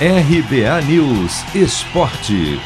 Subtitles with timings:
[0.00, 2.58] RBA News Esporte.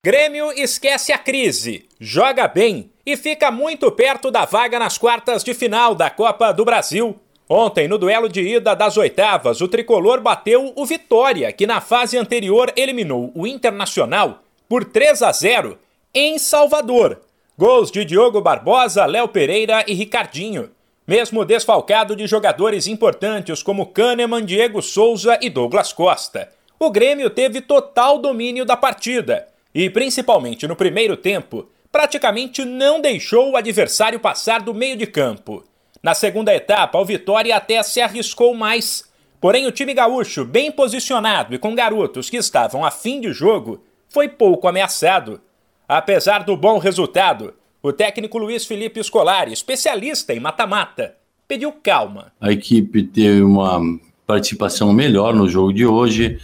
[0.00, 5.54] Grêmio esquece a crise, joga bem e fica muito perto da vaga nas quartas de
[5.54, 7.18] final da Copa do Brasil.
[7.48, 12.16] Ontem, no duelo de ida das oitavas, o tricolor bateu o Vitória, que na fase
[12.16, 15.76] anterior eliminou o Internacional por 3 a 0
[16.14, 17.20] em Salvador.
[17.58, 20.70] Gols de Diogo Barbosa, Léo Pereira e Ricardinho.
[21.06, 26.50] Mesmo desfalcado de jogadores importantes como Kahneman, Diego Souza e Douglas Costa.
[26.80, 33.50] O Grêmio teve total domínio da partida e, principalmente no primeiro tempo, praticamente não deixou
[33.50, 35.62] o adversário passar do meio de campo.
[36.02, 39.04] Na segunda etapa, o Vitória até se arriscou mais.
[39.40, 43.84] Porém, o time gaúcho, bem posicionado e com garotos que estavam a fim de jogo,
[44.08, 45.38] foi pouco ameaçado.
[45.86, 47.52] Apesar do bom resultado,
[47.84, 51.16] o técnico Luiz Felipe Scolari, especialista em mata-mata,
[51.46, 52.32] pediu calma.
[52.40, 53.78] A equipe teve uma
[54.26, 56.38] participação melhor no jogo de hoje.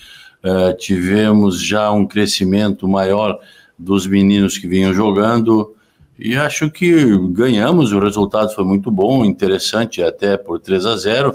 [0.44, 3.40] Uh, tivemos já um crescimento maior
[3.78, 5.74] dos meninos que vinham jogando
[6.18, 7.90] e acho que ganhamos.
[7.90, 11.34] O resultado foi muito bom, interessante, até por 3 a 0.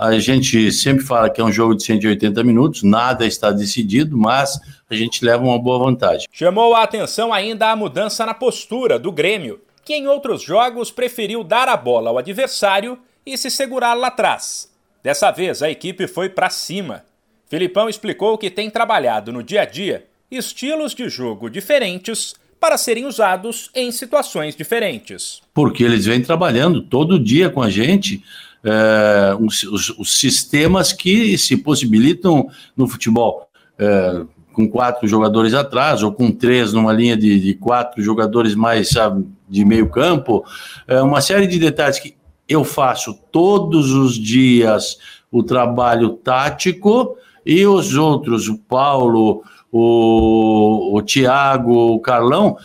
[0.00, 4.58] A gente sempre fala que é um jogo de 180 minutos, nada está decidido, mas
[4.88, 6.26] a gente leva uma boa vantagem.
[6.32, 11.44] Chamou a atenção ainda a mudança na postura do Grêmio, que em outros jogos preferiu
[11.44, 14.72] dar a bola ao adversário e se segurar lá atrás.
[15.02, 17.04] Dessa vez a equipe foi para cima.
[17.50, 23.04] Filipão explicou que tem trabalhado no dia a dia estilos de jogo diferentes para serem
[23.04, 25.42] usados em situações diferentes.
[25.52, 28.22] Porque eles vêm trabalhando todo dia com a gente
[28.64, 29.62] é, os,
[29.98, 33.48] os, sistemas que se possibilitam no futebol.
[33.78, 34.22] É,
[34.52, 39.24] com quatro jogadores atrás, ou com três numa linha de, de quatro jogadores mais sabe,
[39.48, 40.44] de meio campo,
[40.88, 42.16] é uma série de detalhes que
[42.48, 44.98] eu faço todos os dias
[45.30, 47.16] o trabalho tático
[47.46, 52.56] e os outros, o Paulo, o, o Tiago, o Carlão,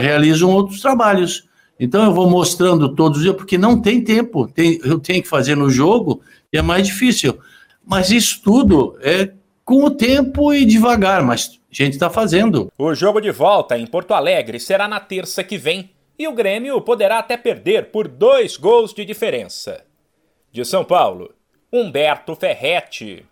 [0.00, 1.48] realizam outros trabalhos.
[1.82, 4.46] Então eu vou mostrando todos os dias, porque não tem tempo.
[4.46, 6.22] Tem, eu tenho que fazer no jogo
[6.52, 7.40] e é mais difícil.
[7.84, 9.32] Mas isso tudo é
[9.64, 12.70] com o tempo e devagar, mas a gente está fazendo.
[12.78, 16.80] O jogo de volta em Porto Alegre será na terça que vem e o Grêmio
[16.82, 19.84] poderá até perder por dois gols de diferença.
[20.52, 21.34] De São Paulo,
[21.72, 23.26] Humberto Ferretti.